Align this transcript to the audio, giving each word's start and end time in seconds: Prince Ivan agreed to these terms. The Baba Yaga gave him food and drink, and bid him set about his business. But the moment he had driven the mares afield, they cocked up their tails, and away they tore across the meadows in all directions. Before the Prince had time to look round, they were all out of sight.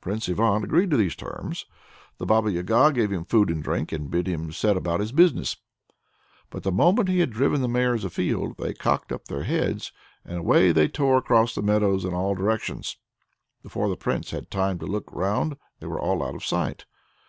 Prince 0.00 0.28
Ivan 0.28 0.64
agreed 0.64 0.90
to 0.90 0.96
these 0.96 1.14
terms. 1.14 1.64
The 2.18 2.26
Baba 2.26 2.50
Yaga 2.50 2.90
gave 2.92 3.12
him 3.12 3.24
food 3.24 3.48
and 3.48 3.62
drink, 3.62 3.92
and 3.92 4.10
bid 4.10 4.26
him 4.26 4.50
set 4.50 4.76
about 4.76 4.98
his 4.98 5.12
business. 5.12 5.58
But 6.50 6.64
the 6.64 6.72
moment 6.72 7.08
he 7.08 7.20
had 7.20 7.30
driven 7.30 7.60
the 7.60 7.68
mares 7.68 8.02
afield, 8.02 8.56
they 8.56 8.74
cocked 8.74 9.12
up 9.12 9.26
their 9.26 9.44
tails, 9.44 9.92
and 10.24 10.38
away 10.38 10.72
they 10.72 10.88
tore 10.88 11.18
across 11.18 11.54
the 11.54 11.62
meadows 11.62 12.04
in 12.04 12.12
all 12.12 12.34
directions. 12.34 12.96
Before 13.62 13.88
the 13.88 13.96
Prince 13.96 14.32
had 14.32 14.50
time 14.50 14.80
to 14.80 14.86
look 14.88 15.08
round, 15.12 15.56
they 15.78 15.86
were 15.86 16.00
all 16.00 16.20
out 16.24 16.34
of 16.34 16.44
sight. 16.44 16.84